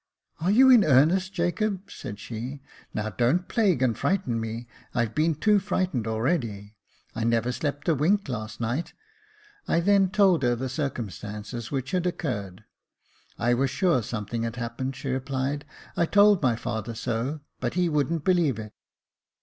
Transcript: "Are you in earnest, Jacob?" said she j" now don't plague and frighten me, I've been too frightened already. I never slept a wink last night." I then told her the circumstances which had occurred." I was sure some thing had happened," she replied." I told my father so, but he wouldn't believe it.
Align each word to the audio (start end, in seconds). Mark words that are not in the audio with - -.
"Are 0.41 0.49
you 0.49 0.71
in 0.71 0.83
earnest, 0.83 1.31
Jacob?" 1.31 1.81
said 1.91 2.17
she 2.17 2.39
j" 2.55 2.61
now 2.95 3.11
don't 3.11 3.47
plague 3.47 3.83
and 3.83 3.95
frighten 3.95 4.39
me, 4.41 4.67
I've 4.95 5.13
been 5.13 5.35
too 5.35 5.59
frightened 5.59 6.07
already. 6.07 6.73
I 7.13 7.23
never 7.23 7.51
slept 7.51 7.87
a 7.87 7.93
wink 7.93 8.27
last 8.27 8.59
night." 8.59 8.93
I 9.67 9.79
then 9.79 10.09
told 10.09 10.41
her 10.41 10.55
the 10.55 10.69
circumstances 10.69 11.69
which 11.69 11.91
had 11.91 12.07
occurred." 12.07 12.63
I 13.37 13.53
was 13.53 13.69
sure 13.69 14.01
some 14.01 14.25
thing 14.25 14.41
had 14.41 14.55
happened," 14.55 14.95
she 14.95 15.09
replied." 15.09 15.65
I 15.95 16.07
told 16.07 16.41
my 16.41 16.55
father 16.55 16.95
so, 16.95 17.41
but 17.59 17.75
he 17.75 17.87
wouldn't 17.87 18.25
believe 18.25 18.57
it. 18.57 18.73